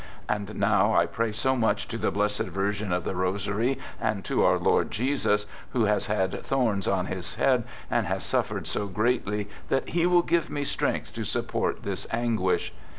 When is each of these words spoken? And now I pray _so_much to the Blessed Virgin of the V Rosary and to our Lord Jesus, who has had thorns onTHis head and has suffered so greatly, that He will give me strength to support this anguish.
And 0.27 0.55
now 0.55 0.95
I 0.95 1.05
pray 1.05 1.29
_so_much 1.29 1.87
to 1.89 1.95
the 1.99 2.09
Blessed 2.09 2.47
Virgin 2.47 2.91
of 2.91 3.03
the 3.03 3.13
V 3.13 3.19
Rosary 3.19 3.79
and 3.99 4.25
to 4.25 4.43
our 4.43 4.57
Lord 4.57 4.89
Jesus, 4.89 5.45
who 5.73 5.85
has 5.85 6.07
had 6.07 6.43
thorns 6.43 6.87
onTHis 6.87 7.35
head 7.35 7.65
and 7.87 8.07
has 8.07 8.23
suffered 8.23 8.65
so 8.65 8.87
greatly, 8.87 9.47
that 9.69 9.89
He 9.89 10.07
will 10.07 10.23
give 10.23 10.49
me 10.49 10.63
strength 10.63 11.13
to 11.13 11.23
support 11.23 11.83
this 11.83 12.07
anguish. 12.09 12.73